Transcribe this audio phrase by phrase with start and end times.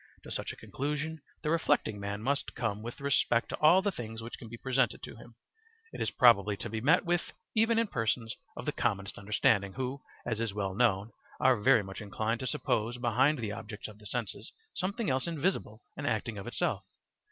[0.23, 4.19] To such a conclusion the reflecting man must come with respect to all the things
[4.19, 5.35] which can be presented to him:
[5.93, 10.01] it is probably to be met with even in persons of the commonest understanding, who,
[10.25, 14.07] as is well known, are very much inclined to suppose behind the objects of the
[14.07, 16.83] senses something else invisible and acting of itself.